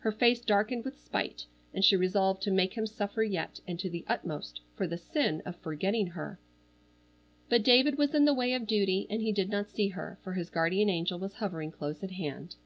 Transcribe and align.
Her 0.00 0.10
face 0.10 0.40
darkened 0.40 0.84
with 0.84 0.98
spite, 0.98 1.46
and 1.72 1.84
she 1.84 1.94
resolved 1.94 2.42
to 2.42 2.50
make 2.50 2.74
him 2.74 2.88
suffer 2.88 3.22
yet, 3.22 3.60
and 3.68 3.78
to 3.78 3.88
the 3.88 4.04
utmost, 4.08 4.62
for 4.74 4.84
the 4.88 4.98
sin 4.98 5.42
of 5.46 5.54
forgetting 5.54 6.08
her. 6.08 6.40
But 7.48 7.62
David 7.62 7.96
was 7.96 8.12
in 8.12 8.24
the 8.24 8.34
way 8.34 8.52
of 8.54 8.66
duty, 8.66 9.06
and 9.08 9.22
he 9.22 9.30
did 9.30 9.48
not 9.48 9.70
see 9.70 9.86
her, 9.90 10.18
for 10.24 10.32
his 10.32 10.50
guardian 10.50 10.88
angel 10.90 11.20
was 11.20 11.34
hovering 11.34 11.70
close 11.70 12.02
at 12.02 12.10
hand. 12.10 12.56